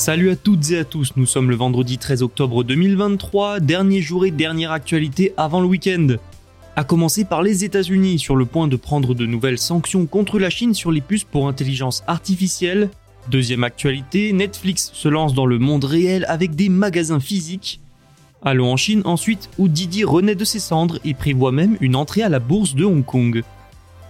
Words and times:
Salut 0.00 0.30
à 0.30 0.36
toutes 0.36 0.70
et 0.70 0.78
à 0.78 0.84
tous, 0.84 1.12
nous 1.16 1.26
sommes 1.26 1.50
le 1.50 1.56
vendredi 1.56 1.98
13 1.98 2.22
octobre 2.22 2.64
2023, 2.64 3.60
dernier 3.60 4.00
jour 4.00 4.24
et 4.24 4.30
dernière 4.30 4.72
actualité 4.72 5.34
avant 5.36 5.60
le 5.60 5.66
week-end. 5.66 6.16
A 6.74 6.84
commencer 6.84 7.26
par 7.26 7.42
les 7.42 7.64
États-Unis 7.64 8.18
sur 8.18 8.34
le 8.34 8.46
point 8.46 8.66
de 8.66 8.76
prendre 8.76 9.14
de 9.14 9.26
nouvelles 9.26 9.58
sanctions 9.58 10.06
contre 10.06 10.38
la 10.38 10.48
Chine 10.48 10.72
sur 10.72 10.90
les 10.90 11.02
puces 11.02 11.24
pour 11.24 11.48
intelligence 11.48 12.02
artificielle. 12.06 12.88
Deuxième 13.30 13.62
actualité, 13.62 14.32
Netflix 14.32 14.90
se 14.94 15.08
lance 15.08 15.34
dans 15.34 15.44
le 15.44 15.58
monde 15.58 15.84
réel 15.84 16.24
avec 16.28 16.54
des 16.54 16.70
magasins 16.70 17.20
physiques. 17.20 17.78
Allons 18.42 18.72
en 18.72 18.78
Chine 18.78 19.02
ensuite 19.04 19.50
où 19.58 19.68
Didi 19.68 20.04
renaît 20.04 20.34
de 20.34 20.46
ses 20.46 20.60
cendres 20.60 20.98
et 21.04 21.12
prévoit 21.12 21.52
même 21.52 21.76
une 21.82 21.94
entrée 21.94 22.22
à 22.22 22.30
la 22.30 22.38
bourse 22.38 22.74
de 22.74 22.86
Hong 22.86 23.04
Kong. 23.04 23.42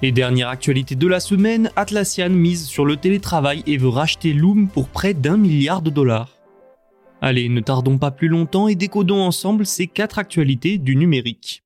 Et 0.02 0.12
dernière 0.12 0.48
actualité 0.48 0.94
de 0.94 1.06
la 1.06 1.20
semaine, 1.20 1.70
Atlassian 1.76 2.30
mise 2.30 2.66
sur 2.66 2.86
le 2.86 2.96
télétravail 2.96 3.62
et 3.66 3.76
veut 3.76 3.90
racheter 3.90 4.32
Loom 4.32 4.66
pour 4.68 4.88
près 4.88 5.12
d'un 5.12 5.36
milliard 5.36 5.82
de 5.82 5.90
dollars. 5.90 6.38
Allez, 7.20 7.50
ne 7.50 7.60
tardons 7.60 7.98
pas 7.98 8.10
plus 8.10 8.28
longtemps 8.28 8.66
et 8.66 8.76
décodons 8.76 9.20
ensemble 9.20 9.66
ces 9.66 9.86
quatre 9.86 10.18
actualités 10.18 10.78
du 10.78 10.96
numérique. 10.96 11.64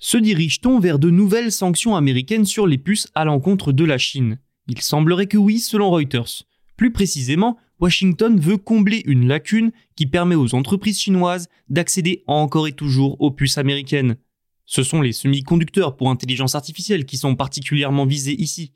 Se 0.00 0.18
dirige-t-on 0.18 0.80
vers 0.80 0.98
de 0.98 1.10
nouvelles 1.10 1.52
sanctions 1.52 1.94
américaines 1.94 2.46
sur 2.46 2.66
les 2.66 2.78
puces 2.78 3.06
à 3.14 3.24
l'encontre 3.24 3.70
de 3.70 3.84
la 3.84 3.98
Chine? 3.98 4.40
Il 4.66 4.80
semblerait 4.80 5.26
que 5.28 5.38
oui, 5.38 5.60
selon 5.60 5.90
Reuters. 5.90 6.42
Plus 6.76 6.90
précisément, 6.90 7.58
Washington 7.80 8.38
veut 8.38 8.56
combler 8.56 9.02
une 9.06 9.28
lacune 9.28 9.72
qui 9.94 10.06
permet 10.06 10.34
aux 10.34 10.54
entreprises 10.54 11.00
chinoises 11.00 11.48
d'accéder 11.68 12.24
encore 12.26 12.66
et 12.66 12.72
toujours 12.72 13.20
aux 13.20 13.30
puces 13.30 13.58
américaines. 13.58 14.16
Ce 14.66 14.82
sont 14.82 15.00
les 15.00 15.12
semi-conducteurs 15.12 15.96
pour 15.96 16.10
intelligence 16.10 16.54
artificielle 16.54 17.06
qui 17.06 17.16
sont 17.16 17.36
particulièrement 17.36 18.04
visés 18.04 18.40
ici. 18.40 18.72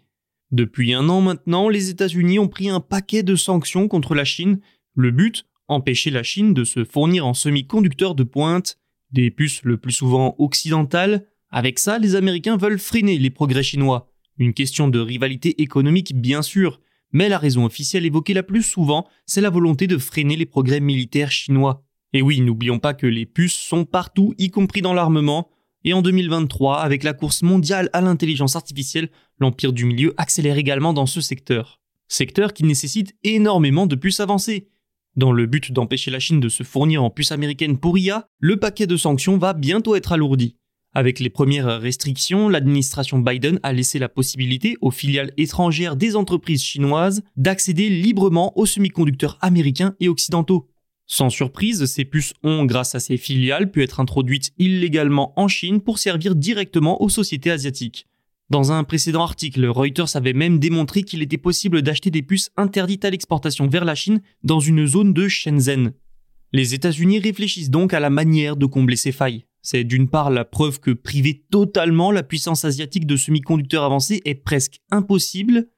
Depuis 0.50 0.94
un 0.94 1.08
an 1.08 1.20
maintenant, 1.20 1.68
les 1.68 1.90
États-Unis 1.90 2.38
ont 2.38 2.48
pris 2.48 2.68
un 2.68 2.80
paquet 2.80 3.22
de 3.22 3.36
sanctions 3.36 3.88
contre 3.88 4.14
la 4.14 4.24
Chine. 4.24 4.60
Le 4.94 5.10
but 5.10 5.46
Empêcher 5.68 6.10
la 6.10 6.22
Chine 6.22 6.54
de 6.54 6.64
se 6.64 6.84
fournir 6.84 7.26
en 7.26 7.34
semi-conducteurs 7.34 8.14
de 8.14 8.24
pointe, 8.24 8.78
des 9.10 9.30
puces 9.30 9.62
le 9.62 9.78
plus 9.78 9.92
souvent 9.92 10.34
occidentales. 10.38 11.26
Avec 11.50 11.78
ça, 11.78 11.98
les 11.98 12.14
Américains 12.14 12.56
veulent 12.56 12.78
freiner 12.78 13.18
les 13.18 13.30
progrès 13.30 13.62
chinois. 13.62 14.12
Une 14.38 14.54
question 14.54 14.88
de 14.88 14.98
rivalité 14.98 15.62
économique 15.62 16.14
bien 16.14 16.42
sûr, 16.42 16.80
mais 17.12 17.28
la 17.28 17.38
raison 17.38 17.64
officielle 17.64 18.06
évoquée 18.06 18.34
la 18.34 18.42
plus 18.42 18.62
souvent, 18.62 19.06
c'est 19.26 19.40
la 19.40 19.50
volonté 19.50 19.86
de 19.86 19.98
freiner 19.98 20.36
les 20.36 20.46
progrès 20.46 20.80
militaires 20.80 21.30
chinois. 21.30 21.84
Et 22.12 22.22
oui, 22.22 22.40
n'oublions 22.40 22.78
pas 22.78 22.94
que 22.94 23.06
les 23.06 23.26
puces 23.26 23.54
sont 23.54 23.84
partout, 23.84 24.34
y 24.38 24.50
compris 24.50 24.82
dans 24.82 24.94
l'armement, 24.94 25.48
et 25.84 25.94
en 25.94 26.02
2023, 26.02 26.80
avec 26.80 27.02
la 27.02 27.12
course 27.12 27.42
mondiale 27.42 27.90
à 27.92 28.00
l'intelligence 28.00 28.56
artificielle, 28.56 29.10
l'empire 29.38 29.72
du 29.72 29.84
milieu 29.84 30.14
accélère 30.16 30.56
également 30.56 30.92
dans 30.92 31.06
ce 31.06 31.20
secteur. 31.20 31.80
Secteur 32.08 32.52
qui 32.52 32.64
nécessite 32.64 33.16
énormément 33.24 33.86
de 33.86 33.96
puces 33.96 34.20
avancées. 34.20 34.68
Dans 35.16 35.32
le 35.32 35.46
but 35.46 35.72
d'empêcher 35.72 36.10
la 36.10 36.20
Chine 36.20 36.40
de 36.40 36.48
se 36.48 36.62
fournir 36.62 37.02
en 37.02 37.10
puces 37.10 37.32
américaines 37.32 37.78
pour 37.78 37.98
IA, 37.98 38.28
le 38.38 38.58
paquet 38.58 38.86
de 38.86 38.96
sanctions 38.96 39.38
va 39.38 39.52
bientôt 39.52 39.94
être 39.94 40.12
alourdi. 40.12 40.56
Avec 40.94 41.20
les 41.20 41.30
premières 41.30 41.80
restrictions, 41.80 42.50
l'administration 42.50 43.18
Biden 43.18 43.58
a 43.62 43.72
laissé 43.72 43.98
la 43.98 44.10
possibilité 44.10 44.76
aux 44.82 44.90
filiales 44.90 45.32
étrangères 45.38 45.96
des 45.96 46.16
entreprises 46.16 46.62
chinoises 46.62 47.22
d'accéder 47.36 47.88
librement 47.88 48.56
aux 48.58 48.66
semi-conducteurs 48.66 49.38
américains 49.40 49.94
et 50.00 50.10
occidentaux. 50.10 50.68
Sans 51.06 51.30
surprise, 51.30 51.86
ces 51.86 52.04
puces 52.04 52.34
ont, 52.42 52.66
grâce 52.66 52.94
à 52.94 53.00
ces 53.00 53.16
filiales, 53.16 53.70
pu 53.70 53.82
être 53.82 54.00
introduites 54.00 54.52
illégalement 54.58 55.32
en 55.40 55.48
Chine 55.48 55.80
pour 55.80 55.98
servir 55.98 56.34
directement 56.34 57.02
aux 57.02 57.08
sociétés 57.08 57.50
asiatiques. 57.50 58.06
Dans 58.50 58.70
un 58.70 58.84
précédent 58.84 59.22
article, 59.22 59.64
Reuters 59.64 60.14
avait 60.14 60.34
même 60.34 60.58
démontré 60.58 61.04
qu'il 61.04 61.22
était 61.22 61.38
possible 61.38 61.80
d'acheter 61.80 62.10
des 62.10 62.22
puces 62.22 62.50
interdites 62.58 63.06
à 63.06 63.10
l'exportation 63.10 63.66
vers 63.66 63.86
la 63.86 63.94
Chine 63.94 64.20
dans 64.44 64.60
une 64.60 64.86
zone 64.86 65.14
de 65.14 65.26
Shenzhen. 65.26 65.94
Les 66.52 66.74
États-Unis 66.74 67.18
réfléchissent 67.18 67.70
donc 67.70 67.94
à 67.94 68.00
la 68.00 68.10
manière 68.10 68.56
de 68.56 68.66
combler 68.66 68.96
ces 68.96 69.12
failles. 69.12 69.46
C'est 69.62 69.84
d'une 69.84 70.08
part 70.08 70.30
la 70.30 70.44
preuve 70.44 70.80
que 70.80 70.90
priver 70.90 71.44
totalement 71.50 72.10
la 72.10 72.24
puissance 72.24 72.64
asiatique 72.64 73.06
de 73.06 73.16
semi-conducteurs 73.16 73.84
avancés 73.84 74.20
est 74.24 74.34
presque 74.34 74.80
impossible. 74.90 75.68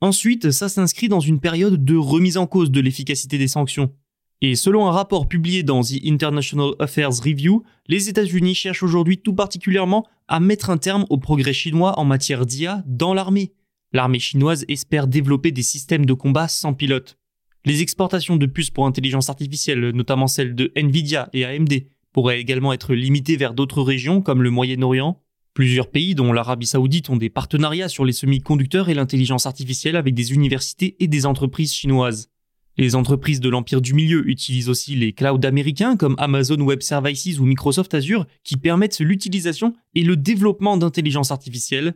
Ensuite, 0.00 0.50
ça 0.50 0.70
s'inscrit 0.70 1.08
dans 1.08 1.20
une 1.20 1.40
période 1.40 1.84
de 1.84 1.94
remise 1.94 2.38
en 2.38 2.46
cause 2.46 2.70
de 2.70 2.80
l'efficacité 2.80 3.36
des 3.36 3.48
sanctions. 3.48 3.92
Et 4.40 4.56
selon 4.56 4.86
un 4.86 4.90
rapport 4.90 5.28
publié 5.28 5.62
dans 5.62 5.82
The 5.82 6.04
International 6.04 6.72
Affairs 6.78 7.16
Review, 7.22 7.62
les 7.86 8.08
États-Unis 8.08 8.54
cherchent 8.54 8.82
aujourd'hui 8.82 9.18
tout 9.18 9.34
particulièrement 9.34 10.06
à 10.26 10.40
mettre 10.40 10.70
un 10.70 10.78
terme 10.78 11.04
au 11.10 11.18
progrès 11.18 11.52
chinois 11.52 11.98
en 11.98 12.04
matière 12.04 12.46
d'IA 12.46 12.82
dans 12.86 13.14
l'armée. 13.14 13.52
L'armée 13.92 14.18
chinoise 14.18 14.64
espère 14.68 15.06
développer 15.06 15.52
des 15.52 15.62
systèmes 15.62 16.04
de 16.04 16.14
combat 16.14 16.48
sans 16.48 16.74
pilote. 16.74 17.16
Les 17.64 17.80
exportations 17.80 18.36
de 18.36 18.46
puces 18.46 18.70
pour 18.70 18.86
intelligence 18.86 19.30
artificielle, 19.30 19.90
notamment 19.90 20.26
celles 20.26 20.54
de 20.54 20.72
Nvidia 20.76 21.30
et 21.32 21.44
AMD, 21.44 21.72
pourrait 22.14 22.40
également 22.40 22.72
être 22.72 22.94
limité 22.94 23.36
vers 23.36 23.52
d'autres 23.52 23.82
régions 23.82 24.22
comme 24.22 24.42
le 24.42 24.50
Moyen-Orient. 24.50 25.20
Plusieurs 25.52 25.90
pays, 25.90 26.14
dont 26.14 26.32
l'Arabie 26.32 26.66
saoudite, 26.66 27.10
ont 27.10 27.16
des 27.16 27.28
partenariats 27.28 27.88
sur 27.88 28.04
les 28.04 28.12
semi-conducteurs 28.12 28.88
et 28.88 28.94
l'intelligence 28.94 29.46
artificielle 29.46 29.96
avec 29.96 30.14
des 30.14 30.32
universités 30.32 30.96
et 31.00 31.08
des 31.08 31.26
entreprises 31.26 31.74
chinoises. 31.74 32.30
Les 32.76 32.94
entreprises 32.94 33.40
de 33.40 33.48
l'Empire 33.48 33.80
du 33.80 33.94
Milieu 33.94 34.28
utilisent 34.28 34.68
aussi 34.68 34.94
les 34.94 35.12
clouds 35.12 35.44
américains 35.44 35.96
comme 35.96 36.14
Amazon 36.18 36.60
Web 36.60 36.82
Services 36.82 37.40
ou 37.40 37.46
Microsoft 37.46 37.92
Azure 37.94 38.26
qui 38.44 38.56
permettent 38.56 39.00
l'utilisation 39.00 39.74
et 39.96 40.04
le 40.04 40.16
développement 40.16 40.76
d'intelligence 40.76 41.32
artificielle. 41.32 41.94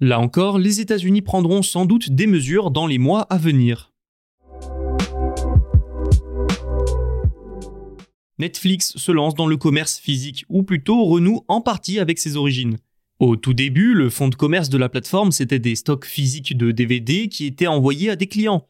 Là 0.00 0.18
encore, 0.18 0.58
les 0.58 0.80
États-Unis 0.80 1.22
prendront 1.22 1.62
sans 1.62 1.86
doute 1.86 2.10
des 2.10 2.26
mesures 2.26 2.72
dans 2.72 2.88
les 2.88 2.98
mois 2.98 3.22
à 3.22 3.38
venir. 3.38 3.91
Netflix 8.38 8.96
se 8.96 9.12
lance 9.12 9.34
dans 9.34 9.46
le 9.46 9.56
commerce 9.56 9.98
physique, 9.98 10.44
ou 10.48 10.62
plutôt 10.62 11.04
renoue 11.04 11.42
en 11.48 11.60
partie 11.60 11.98
avec 11.98 12.18
ses 12.18 12.36
origines. 12.36 12.78
Au 13.18 13.36
tout 13.36 13.54
début, 13.54 13.94
le 13.94 14.10
fonds 14.10 14.28
de 14.28 14.34
commerce 14.34 14.68
de 14.68 14.78
la 14.78 14.88
plateforme, 14.88 15.32
c'était 15.32 15.58
des 15.58 15.76
stocks 15.76 16.06
physiques 16.06 16.56
de 16.56 16.72
DVD 16.72 17.28
qui 17.28 17.46
étaient 17.46 17.66
envoyés 17.66 18.10
à 18.10 18.16
des 18.16 18.26
clients. 18.26 18.66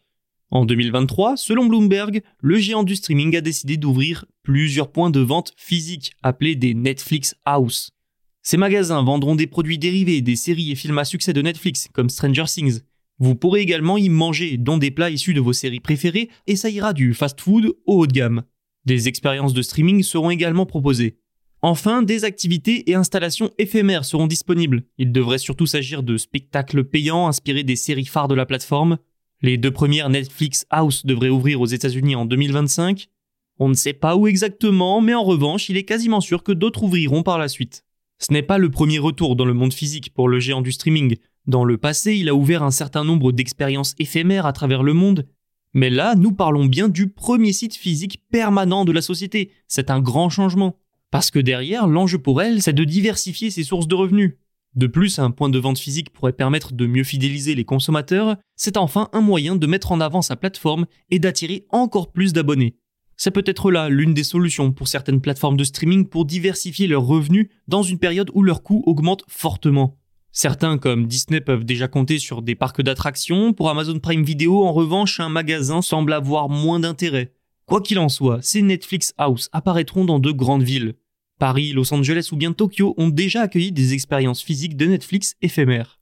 En 0.50 0.66
2023, 0.66 1.38
selon 1.38 1.64
Bloomberg, 1.64 2.20
le 2.40 2.58
géant 2.58 2.82
du 2.82 2.96
streaming 2.96 3.34
a 3.36 3.40
décidé 3.40 3.78
d'ouvrir 3.78 4.26
plusieurs 4.42 4.92
points 4.92 5.08
de 5.08 5.20
vente 5.20 5.54
physiques 5.56 6.12
appelés 6.22 6.56
des 6.56 6.74
Netflix 6.74 7.34
House. 7.46 7.92
Ces 8.42 8.58
magasins 8.58 9.02
vendront 9.02 9.36
des 9.36 9.46
produits 9.46 9.78
dérivés 9.78 10.20
des 10.20 10.36
séries 10.36 10.72
et 10.72 10.74
films 10.74 10.98
à 10.98 11.06
succès 11.06 11.32
de 11.32 11.40
Netflix, 11.40 11.88
comme 11.94 12.10
Stranger 12.10 12.44
Things. 12.44 12.80
Vous 13.18 13.34
pourrez 13.34 13.60
également 13.60 13.96
y 13.96 14.10
manger, 14.10 14.58
dont 14.58 14.76
des 14.76 14.90
plats 14.90 15.10
issus 15.10 15.32
de 15.32 15.40
vos 15.40 15.54
séries 15.54 15.80
préférées, 15.80 16.28
et 16.46 16.56
ça 16.56 16.68
ira 16.68 16.92
du 16.92 17.14
fast-food 17.14 17.68
au 17.86 18.00
haut 18.00 18.06
de 18.06 18.12
gamme. 18.12 18.42
Des 18.84 19.08
expériences 19.08 19.54
de 19.54 19.62
streaming 19.62 20.02
seront 20.02 20.30
également 20.30 20.66
proposées. 20.66 21.18
Enfin, 21.64 22.02
des 22.02 22.24
activités 22.24 22.90
et 22.90 22.96
installations 22.96 23.52
éphémères 23.58 24.04
seront 24.04 24.26
disponibles. 24.26 24.82
Il 24.98 25.12
devrait 25.12 25.38
surtout 25.38 25.66
s'agir 25.66 26.02
de 26.02 26.16
spectacles 26.16 26.82
payants 26.82 27.28
inspirés 27.28 27.62
des 27.62 27.76
séries 27.76 28.06
phares 28.06 28.26
de 28.26 28.34
la 28.34 28.46
plateforme. 28.46 28.98
Les 29.42 29.58
deux 29.58 29.70
premières 29.70 30.08
Netflix 30.08 30.66
House 30.70 31.06
devraient 31.06 31.28
ouvrir 31.28 31.60
aux 31.60 31.66
États-Unis 31.66 32.16
en 32.16 32.24
2025. 32.24 33.08
On 33.60 33.68
ne 33.68 33.74
sait 33.74 33.92
pas 33.92 34.16
où 34.16 34.26
exactement, 34.26 35.00
mais 35.00 35.14
en 35.14 35.22
revanche, 35.22 35.68
il 35.68 35.76
est 35.76 35.84
quasiment 35.84 36.20
sûr 36.20 36.42
que 36.42 36.50
d'autres 36.50 36.82
ouvriront 36.82 37.22
par 37.22 37.38
la 37.38 37.46
suite. 37.46 37.84
Ce 38.18 38.32
n'est 38.32 38.42
pas 38.42 38.58
le 38.58 38.70
premier 38.70 38.98
retour 38.98 39.36
dans 39.36 39.44
le 39.44 39.54
monde 39.54 39.72
physique 39.72 40.12
pour 40.14 40.28
le 40.28 40.40
géant 40.40 40.62
du 40.62 40.72
streaming. 40.72 41.16
Dans 41.46 41.64
le 41.64 41.78
passé, 41.78 42.16
il 42.16 42.28
a 42.28 42.34
ouvert 42.34 42.64
un 42.64 42.70
certain 42.72 43.04
nombre 43.04 43.30
d'expériences 43.30 43.94
éphémères 44.00 44.46
à 44.46 44.52
travers 44.52 44.82
le 44.82 44.94
monde, 44.94 45.26
mais 45.74 45.90
là, 45.90 46.14
nous 46.14 46.32
parlons 46.32 46.66
bien 46.66 46.88
du 46.88 47.08
premier 47.08 47.52
site 47.52 47.74
physique 47.74 48.22
permanent 48.30 48.84
de 48.84 48.92
la 48.92 49.02
société. 49.02 49.50
C'est 49.68 49.90
un 49.90 50.00
grand 50.00 50.28
changement. 50.28 50.76
Parce 51.10 51.30
que 51.30 51.38
derrière, 51.38 51.86
l'enjeu 51.86 52.18
pour 52.18 52.42
elle, 52.42 52.62
c'est 52.62 52.72
de 52.72 52.84
diversifier 52.84 53.50
ses 53.50 53.64
sources 53.64 53.88
de 53.88 53.94
revenus. 53.94 54.34
De 54.74 54.86
plus, 54.86 55.18
un 55.18 55.30
point 55.30 55.50
de 55.50 55.58
vente 55.58 55.78
physique 55.78 56.10
pourrait 56.10 56.32
permettre 56.32 56.72
de 56.72 56.86
mieux 56.86 57.04
fidéliser 57.04 57.54
les 57.54 57.64
consommateurs, 57.64 58.36
c'est 58.56 58.78
enfin 58.78 59.10
un 59.12 59.20
moyen 59.20 59.54
de 59.54 59.66
mettre 59.66 59.92
en 59.92 60.00
avant 60.00 60.22
sa 60.22 60.36
plateforme 60.36 60.86
et 61.10 61.18
d'attirer 61.18 61.66
encore 61.70 62.12
plus 62.12 62.32
d'abonnés. 62.32 62.76
C'est 63.18 63.30
peut-être 63.30 63.70
là 63.70 63.90
l'une 63.90 64.14
des 64.14 64.24
solutions 64.24 64.72
pour 64.72 64.88
certaines 64.88 65.20
plateformes 65.20 65.58
de 65.58 65.64
streaming 65.64 66.08
pour 66.08 66.24
diversifier 66.24 66.86
leurs 66.86 67.04
revenus 67.04 67.48
dans 67.68 67.82
une 67.82 67.98
période 67.98 68.30
où 68.32 68.42
leurs 68.42 68.62
coûts 68.62 68.82
augmentent 68.86 69.24
fortement. 69.28 69.98
Certains 70.34 70.78
comme 70.78 71.06
Disney 71.06 71.42
peuvent 71.42 71.66
déjà 71.66 71.88
compter 71.88 72.18
sur 72.18 72.40
des 72.40 72.54
parcs 72.54 72.80
d'attractions, 72.80 73.52
pour 73.52 73.68
Amazon 73.68 73.98
Prime 73.98 74.24
Video 74.24 74.64
en 74.64 74.72
revanche 74.72 75.20
un 75.20 75.28
magasin 75.28 75.82
semble 75.82 76.14
avoir 76.14 76.48
moins 76.48 76.80
d'intérêt. 76.80 77.34
Quoi 77.66 77.82
qu'il 77.82 77.98
en 77.98 78.08
soit, 78.08 78.40
ces 78.40 78.62
Netflix 78.62 79.12
House 79.18 79.50
apparaîtront 79.52 80.06
dans 80.06 80.18
de 80.18 80.30
grandes 80.30 80.62
villes. 80.62 80.94
Paris, 81.38 81.72
Los 81.72 81.92
Angeles 81.92 82.30
ou 82.32 82.36
bien 82.36 82.54
Tokyo 82.54 82.94
ont 82.96 83.10
déjà 83.10 83.42
accueilli 83.42 83.72
des 83.72 83.92
expériences 83.92 84.42
physiques 84.42 84.78
de 84.78 84.86
Netflix 84.86 85.34
éphémères. 85.42 86.00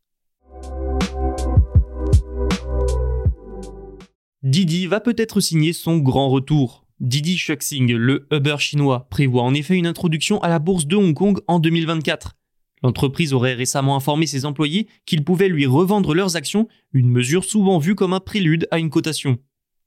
Didi 4.44 4.86
va 4.86 5.00
peut-être 5.00 5.40
signer 5.40 5.72
son 5.72 5.98
grand 5.98 6.28
retour. 6.28 6.86
Didi 7.00 7.36
Shuxing, 7.36 7.94
le 7.94 8.28
Uber 8.30 8.58
chinois, 8.58 9.08
prévoit 9.10 9.42
en 9.42 9.54
effet 9.54 9.74
une 9.74 9.88
introduction 9.88 10.40
à 10.40 10.48
la 10.48 10.60
bourse 10.60 10.86
de 10.86 10.94
Hong 10.94 11.14
Kong 11.14 11.40
en 11.48 11.58
2024. 11.58 12.36
L'entreprise 12.82 13.34
aurait 13.34 13.54
récemment 13.54 13.96
informé 13.96 14.26
ses 14.26 14.46
employés 14.46 14.88
qu'ils 15.04 15.24
pouvaient 15.24 15.48
lui 15.48 15.66
revendre 15.66 16.14
leurs 16.14 16.36
actions, 16.36 16.68
une 16.92 17.10
mesure 17.10 17.44
souvent 17.44 17.78
vue 17.78 17.94
comme 17.94 18.12
un 18.12 18.20
prélude 18.20 18.66
à 18.70 18.78
une 18.78 18.90
cotation. 18.90 19.38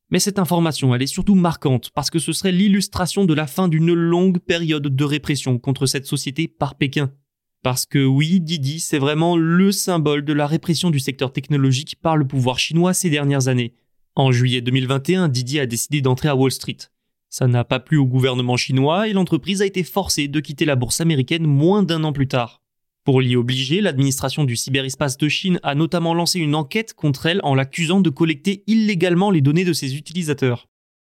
Mais 0.09 0.19
cette 0.19 0.37
information, 0.37 0.93
elle 0.93 1.01
est 1.01 1.07
surtout 1.07 1.33
marquante 1.33 1.89
parce 1.95 2.11
que 2.11 2.19
ce 2.19 2.33
serait 2.33 2.51
l'illustration 2.51 3.25
de 3.25 3.33
la 3.33 3.47
fin 3.47 3.67
d'une 3.67 3.93
longue 3.93 4.37
période 4.37 4.87
de 4.87 5.03
répression 5.03 5.57
contre 5.57 5.87
cette 5.87 6.05
société 6.05 6.47
par 6.47 6.75
Pékin. 6.75 7.11
Parce 7.63 7.85
que 7.85 8.05
oui, 8.05 8.39
Didi, 8.39 8.79
c'est 8.79 8.99
vraiment 8.99 9.37
le 9.37 9.71
symbole 9.71 10.23
de 10.23 10.33
la 10.33 10.45
répression 10.45 10.91
du 10.91 10.99
secteur 10.99 11.31
technologique 11.31 11.95
par 12.01 12.17
le 12.17 12.27
pouvoir 12.27 12.59
chinois 12.59 12.93
ces 12.93 13.09
dernières 13.09 13.47
années. 13.47 13.73
En 14.15 14.31
juillet 14.31 14.61
2021, 14.61 15.29
Didi 15.29 15.59
a 15.59 15.65
décidé 15.65 16.01
d'entrer 16.01 16.27
à 16.27 16.35
Wall 16.35 16.51
Street. 16.51 16.77
Ça 17.29 17.47
n'a 17.47 17.63
pas 17.63 17.79
plu 17.79 17.97
au 17.97 18.05
gouvernement 18.05 18.57
chinois 18.57 19.07
et 19.07 19.13
l'entreprise 19.13 19.63
a 19.63 19.65
été 19.65 19.83
forcée 19.83 20.27
de 20.27 20.39
quitter 20.39 20.65
la 20.65 20.75
bourse 20.75 21.01
américaine 21.01 21.47
moins 21.47 21.81
d'un 21.81 22.03
an 22.03 22.13
plus 22.13 22.27
tard. 22.27 22.62
Pour 23.03 23.19
l'y 23.19 23.35
obliger, 23.35 23.81
l'administration 23.81 24.45
du 24.45 24.55
cyberespace 24.55 25.17
de 25.17 25.27
Chine 25.27 25.59
a 25.61 25.75
notamment 25.75 26.13
lancé 26.13 26.39
une 26.39 26.55
enquête 26.55 26.93
contre 26.93 27.25
elle 27.25 27.41
en 27.43 27.53
l'accusant 27.53 27.99
de 27.99 28.09
collecter 28.09 28.63
illégalement 28.65 29.29
les 29.29 29.41
données 29.41 29.65
de 29.65 29.73
ses 29.73 29.97
utilisateurs. 29.97 30.69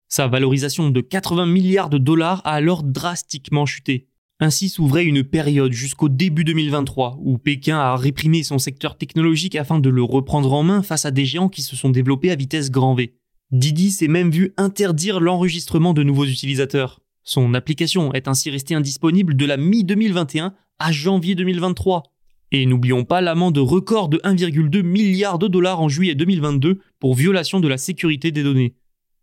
Sa 0.07 0.27
valorisation 0.27 0.89
de 0.89 1.01
80 1.01 1.47
milliards 1.47 1.89
de 1.89 1.97
dollars 1.97 2.41
a 2.45 2.53
alors 2.53 2.83
drastiquement 2.83 3.65
chuté. 3.65 4.07
Ainsi 4.39 4.69
s'ouvrait 4.69 5.03
une 5.03 5.25
période 5.25 5.73
jusqu'au 5.73 6.07
début 6.07 6.45
2023 6.45 7.19
où 7.21 7.37
Pékin 7.37 7.77
a 7.77 7.97
réprimé 7.97 8.41
son 8.43 8.57
secteur 8.57 8.97
technologique 8.97 9.55
afin 9.55 9.79
de 9.79 9.89
le 9.89 10.01
reprendre 10.01 10.53
en 10.53 10.63
main 10.63 10.83
face 10.83 11.05
à 11.05 11.11
des 11.11 11.25
géants 11.25 11.49
qui 11.49 11.61
se 11.61 11.75
sont 11.75 11.89
développés 11.89 12.31
à 12.31 12.35
vitesse 12.35 12.71
grand 12.71 12.95
V. 12.95 13.15
Didi 13.51 13.91
s'est 13.91 14.07
même 14.07 14.31
vu 14.31 14.53
interdire 14.55 15.19
l'enregistrement 15.19 15.93
de 15.93 16.03
nouveaux 16.03 16.25
utilisateurs. 16.25 17.01
Son 17.23 17.53
application 17.53 18.13
est 18.13 18.29
ainsi 18.29 18.49
restée 18.49 18.75
indisponible 18.75 19.35
de 19.35 19.45
la 19.45 19.57
mi-2021 19.57 20.53
à 20.81 20.91
janvier 20.91 21.35
2023. 21.35 22.03
Et 22.51 22.65
n'oublions 22.65 23.05
pas 23.05 23.21
l'amende 23.21 23.57
record 23.59 24.09
de 24.09 24.17
1,2 24.19 24.81
milliard 24.81 25.39
de 25.39 25.47
dollars 25.47 25.79
en 25.79 25.87
juillet 25.87 26.15
2022 26.15 26.79
pour 26.99 27.13
violation 27.13 27.59
de 27.59 27.67
la 27.67 27.77
sécurité 27.77 28.31
des 28.31 28.43
données. 28.43 28.75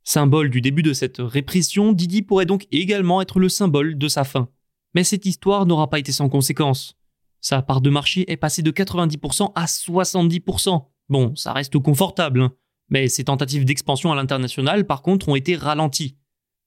Symbole 0.04 0.50
du 0.50 0.60
début 0.60 0.82
de 0.82 0.94
cette 0.94 1.18
répression, 1.18 1.92
Didi 1.92 2.22
pourrait 2.22 2.46
donc 2.46 2.66
également 2.70 3.20
être 3.20 3.40
le 3.40 3.48
symbole 3.48 3.98
de 3.98 4.08
sa 4.08 4.24
fin. 4.24 4.48
Mais 4.94 5.04
cette 5.04 5.26
histoire 5.26 5.66
n'aura 5.66 5.90
pas 5.90 5.98
été 5.98 6.12
sans 6.12 6.28
conséquences. 6.28 6.96
Sa 7.40 7.60
part 7.60 7.80
de 7.80 7.90
marché 7.90 8.30
est 8.30 8.38
passée 8.38 8.62
de 8.62 8.70
90% 8.70 9.52
à 9.54 9.66
70%. 9.66 10.84
Bon, 11.08 11.34
ça 11.36 11.52
reste 11.52 11.78
confortable, 11.78 12.40
hein. 12.40 12.52
mais 12.88 13.08
ses 13.08 13.24
tentatives 13.24 13.64
d'expansion 13.64 14.12
à 14.12 14.16
l'international 14.16 14.86
par 14.86 15.02
contre 15.02 15.28
ont 15.28 15.36
été 15.36 15.56
ralenties. 15.56 16.16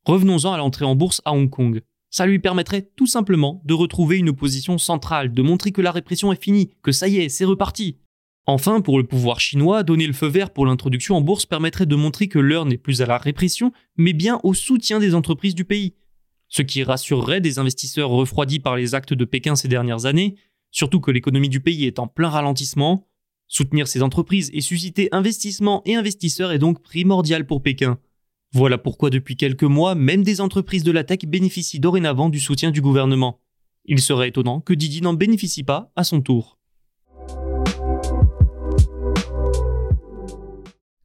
Revenons-en 0.06 0.54
à 0.54 0.58
l'entrée 0.58 0.86
en 0.86 0.96
bourse 0.96 1.22
à 1.26 1.34
Hong 1.34 1.50
Kong. 1.50 1.82
Ça 2.12 2.26
lui 2.26 2.40
permettrait 2.40 2.90
tout 2.96 3.08
simplement 3.08 3.62
de 3.66 3.74
retrouver 3.74 4.18
une 4.18 4.34
position 4.34 4.78
centrale, 4.78 5.34
de 5.34 5.42
montrer 5.42 5.72
que 5.72 5.82
la 5.82 5.92
répression 5.92 6.32
est 6.34 6.44
finie, 6.44 6.70
que 6.84 6.92
ça 6.92 7.08
y 7.08 7.18
est, 7.18 7.30
c'est 7.30 7.46
reparti. 7.46 7.98
Enfin, 8.46 8.82
pour 8.82 8.98
le 8.98 9.08
pouvoir 9.08 9.40
chinois, 9.40 9.84
donner 9.84 10.08
le 10.08 10.14
feu 10.14 10.28
vert 10.28 10.50
pour 10.50 10.66
l'introduction 10.66 11.16
en 11.16 11.22
bourse 11.22 11.46
permettrait 11.46 11.86
de 11.86 11.96
montrer 11.96 12.28
que 12.28 12.38
l'heure 12.38 12.66
n'est 12.66 12.78
plus 12.78 13.02
à 13.02 13.06
la 13.06 13.18
répression, 13.18 13.72
mais 13.96 14.12
bien 14.12 14.42
au 14.44 14.54
soutien 14.54 15.00
des 15.00 15.16
entreprises 15.16 15.56
du 15.56 15.64
pays. 15.64 15.96
Ce 16.50 16.62
qui 16.62 16.84
rassurerait 16.84 17.40
des 17.40 17.60
investisseurs 17.60 18.10
refroidis 18.10 18.60
par 18.60 18.76
les 18.76 18.94
actes 18.94 19.14
de 19.14 19.24
Pékin 19.24 19.56
ces 19.56 19.70
dernières 19.70 20.06
années, 20.06 20.36
surtout 20.70 21.00
que 21.00 21.12
l'économie 21.12 21.48
du 21.48 21.62
pays 21.62 21.86
est 21.86 21.98
en 21.98 22.08
plein 22.08 22.28
ralentissement. 22.28 23.08
Soutenir 23.48 23.88
ces 23.88 24.02
entreprises 24.02 24.50
et 24.54 24.60
susciter 24.60 25.08
investissement 25.14 25.82
et 25.86 25.96
investisseurs 25.96 26.52
est 26.52 26.60
donc 26.60 26.82
primordial 26.82 27.46
pour 27.46 27.62
Pékin. 27.62 28.00
Voilà 28.54 28.78
pourquoi 28.78 29.10
depuis 29.10 29.38
quelques 29.38 29.64
mois, 29.64 29.96
même 29.96 30.24
des 30.24 30.42
entreprises 30.42 30.84
de 30.84 30.92
la 30.92 31.06
tech 31.06 31.20
bénéficient 31.26 31.80
dorénavant 31.80 32.30
du 32.30 32.42
soutien 32.42 32.72
du 32.72 32.82
gouvernement. 32.82 33.40
Il 33.86 34.02
serait 34.02 34.28
étonnant 34.28 34.60
que 34.60 34.74
Didi 34.74 35.02
n'en 35.02 35.14
bénéficie 35.14 35.64
pas 35.64 35.92
à 35.96 36.04
son 36.04 36.22
tour. 36.22 36.60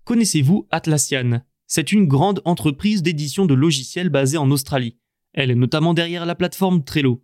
Connaissez-vous 0.05 0.67
Atlassian? 0.73 1.43
C'est 1.69 1.93
une 1.93 2.07
grande 2.07 2.43
entreprise 2.45 3.03
d'édition 3.03 3.47
de 3.47 3.55
logiciels 3.55 4.09
basée 4.09 4.39
en 4.39 4.51
Australie. 4.51 4.97
Elle 5.33 5.53
est 5.53 5.57
notamment 5.57 5.95
derrière 5.95 6.27
la 6.27 6.35
plateforme 6.35 6.83
Trello. 6.83 7.23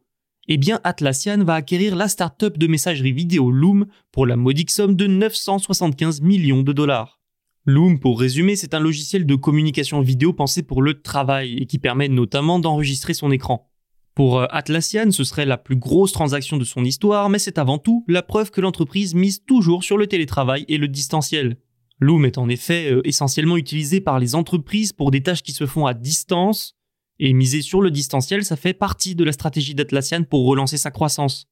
Eh 0.49 0.57
bien, 0.57 0.81
Atlassian 0.85 1.43
va 1.45 1.55
acquérir 1.55 1.97
la 1.97 2.09
start-up 2.09 2.59
de 2.59 2.67
messagerie 2.69 3.13
vidéo 3.13 3.51
Loom 3.51 3.87
pour 4.13 4.27
la 4.27 4.37
modique 4.37 4.71
somme 4.71 4.95
de 4.95 5.07
975 5.07 6.21
millions 6.21 6.63
de 6.63 6.73
dollars. 6.73 7.22
Loom, 7.65 8.01
pour 8.01 8.19
résumer, 8.19 8.57
c'est 8.57 8.75
un 8.75 8.81
logiciel 8.81 9.25
de 9.25 9.37
communication 9.37 10.01
vidéo 10.01 10.33
pensé 10.33 10.65
pour 10.65 10.83
le 10.83 11.01
travail 11.01 11.55
et 11.59 11.67
qui 11.67 11.79
permet 11.79 12.09
notamment 12.09 12.59
d'enregistrer 12.59 13.15
son 13.15 13.31
écran. 13.31 13.71
Pour 14.17 14.41
euh, 14.41 14.47
Atlassian, 14.51 15.13
ce 15.13 15.23
serait 15.23 15.47
la 15.47 15.57
plus 15.57 15.77
grosse 15.77 16.11
transaction 16.11 16.57
de 16.57 16.65
son 16.65 16.85
histoire, 16.85 17.29
mais 17.29 17.39
c'est 17.39 17.59
avant 17.59 17.79
tout 17.79 18.05
la 18.09 18.23
preuve 18.23 18.51
que 18.51 18.61
l'entreprise 18.61 19.15
mise 19.15 19.45
toujours 19.45 19.85
sur 19.85 19.97
le 19.97 20.09
télétravail 20.09 20.65
et 20.67 20.77
le 20.77 20.89
distanciel. 20.89 21.57
Loom 22.01 22.25
est 22.25 22.37
en 22.37 22.49
effet 22.49 22.91
euh, 22.91 23.01
essentiellement 23.05 23.57
utilisé 23.57 24.01
par 24.01 24.19
les 24.19 24.35
entreprises 24.35 24.93
pour 24.93 25.13
des 25.13 25.23
tâches 25.23 25.45
qui 25.45 25.53
se 25.53 25.67
font 25.67 25.87
à 25.87 25.95
distance, 25.95 26.75
et 27.21 27.33
miser 27.33 27.63
sur 27.63 27.81
le 27.81 27.93
distanciel, 27.93 28.45
ça 28.45 28.57
fait 28.57 28.75
partie 28.75 29.15
de 29.15 29.23
la 29.23 29.31
stratégie 29.31 29.77
d'Atlassian 29.77 30.25
pour 30.25 30.47
relancer 30.47 30.79
sa 30.79 30.91
croissance. 30.91 31.47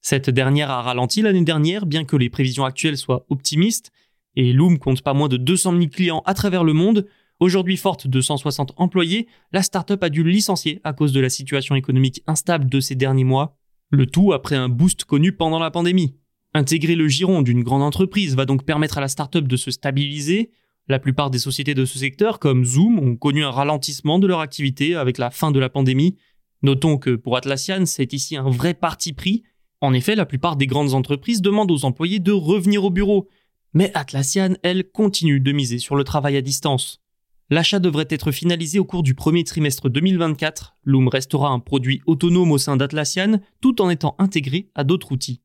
Cette 0.00 0.30
dernière 0.30 0.70
a 0.70 0.82
ralenti 0.82 1.22
l'année 1.22 1.42
dernière, 1.42 1.84
bien 1.84 2.04
que 2.04 2.14
les 2.14 2.30
prévisions 2.30 2.64
actuelles 2.64 2.96
soient 2.96 3.26
optimistes, 3.28 3.90
et 4.36 4.52
Loom 4.52 4.78
compte 4.78 5.02
pas 5.02 5.14
moins 5.14 5.28
de 5.28 5.36
200 5.36 5.72
000 5.72 5.86
clients 5.88 6.22
à 6.26 6.34
travers 6.34 6.62
le 6.62 6.72
monde. 6.72 7.06
Aujourd'hui 7.40 7.76
forte 7.76 8.06
de 8.06 8.20
160 8.20 8.72
employés, 8.76 9.26
la 9.52 9.62
startup 9.62 10.02
a 10.02 10.08
dû 10.08 10.22
licencier 10.22 10.80
à 10.84 10.92
cause 10.92 11.12
de 11.12 11.20
la 11.20 11.28
situation 11.28 11.74
économique 11.74 12.22
instable 12.26 12.68
de 12.68 12.80
ces 12.80 12.94
derniers 12.94 13.24
mois, 13.24 13.58
le 13.90 14.06
tout 14.06 14.32
après 14.32 14.56
un 14.56 14.68
boost 14.68 15.04
connu 15.04 15.32
pendant 15.32 15.58
la 15.58 15.70
pandémie. 15.70 16.14
Intégrer 16.54 16.94
le 16.94 17.08
giron 17.08 17.42
d'une 17.42 17.62
grande 17.62 17.82
entreprise 17.82 18.34
va 18.34 18.46
donc 18.46 18.64
permettre 18.64 18.96
à 18.96 19.02
la 19.02 19.08
startup 19.08 19.46
de 19.46 19.56
se 19.56 19.70
stabiliser. 19.70 20.50
La 20.88 20.98
plupart 20.98 21.30
des 21.30 21.38
sociétés 21.38 21.74
de 21.74 21.84
ce 21.84 21.98
secteur, 21.98 22.38
comme 22.38 22.64
Zoom, 22.64 22.98
ont 22.98 23.16
connu 23.16 23.44
un 23.44 23.50
ralentissement 23.50 24.18
de 24.18 24.26
leur 24.26 24.40
activité 24.40 24.94
avec 24.94 25.18
la 25.18 25.30
fin 25.30 25.50
de 25.50 25.58
la 25.58 25.68
pandémie. 25.68 26.16
Notons 26.62 26.96
que 26.96 27.16
pour 27.16 27.36
Atlassian, 27.36 27.84
c'est 27.84 28.12
ici 28.14 28.36
un 28.36 28.48
vrai 28.48 28.72
parti 28.72 29.12
pris. 29.12 29.42
En 29.82 29.92
effet, 29.92 30.14
la 30.14 30.24
plupart 30.24 30.56
des 30.56 30.66
grandes 30.66 30.94
entreprises 30.94 31.42
demandent 31.42 31.70
aux 31.70 31.84
employés 31.84 32.20
de 32.20 32.32
revenir 32.32 32.84
au 32.84 32.90
bureau, 32.90 33.28
mais 33.76 33.90
Atlassian, 33.92 34.54
elle, 34.62 34.90
continue 34.90 35.38
de 35.38 35.52
miser 35.52 35.78
sur 35.78 35.96
le 35.96 36.02
travail 36.02 36.38
à 36.38 36.40
distance. 36.40 37.02
L'achat 37.50 37.78
devrait 37.78 38.06
être 38.08 38.32
finalisé 38.32 38.78
au 38.78 38.86
cours 38.86 39.02
du 39.02 39.14
premier 39.14 39.44
trimestre 39.44 39.90
2024. 39.90 40.78
Loom 40.84 41.08
restera 41.08 41.50
un 41.50 41.58
produit 41.58 42.00
autonome 42.06 42.52
au 42.52 42.56
sein 42.56 42.78
d'Atlassian 42.78 43.38
tout 43.60 43.82
en 43.82 43.90
étant 43.90 44.16
intégré 44.18 44.70
à 44.74 44.82
d'autres 44.82 45.12
outils. 45.12 45.42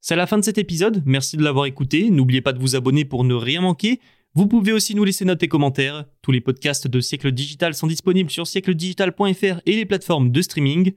C'est 0.00 0.16
la 0.16 0.26
fin 0.26 0.38
de 0.38 0.44
cet 0.44 0.56
épisode, 0.56 1.02
merci 1.04 1.36
de 1.36 1.42
l'avoir 1.42 1.66
écouté, 1.66 2.08
n'oubliez 2.08 2.40
pas 2.40 2.54
de 2.54 2.58
vous 2.58 2.74
abonner 2.74 3.04
pour 3.04 3.22
ne 3.22 3.34
rien 3.34 3.60
manquer. 3.60 4.00
Vous 4.32 4.46
pouvez 4.46 4.72
aussi 4.72 4.94
nous 4.94 5.04
laisser 5.04 5.26
notes 5.26 5.42
et 5.42 5.48
commentaires. 5.48 6.06
Tous 6.22 6.32
les 6.32 6.40
podcasts 6.40 6.88
de 6.88 7.00
Siècle 7.00 7.32
Digital 7.32 7.74
sont 7.74 7.86
disponibles 7.86 8.30
sur 8.30 8.46
siècledigital.fr 8.46 9.60
et 9.66 9.76
les 9.76 9.84
plateformes 9.84 10.32
de 10.32 10.40
streaming. 10.40 10.94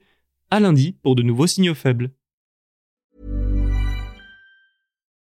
À 0.50 0.58
lundi 0.58 0.96
pour 1.02 1.16
de 1.16 1.22
nouveaux 1.22 1.46
signaux 1.46 1.74
faibles. 1.74 2.12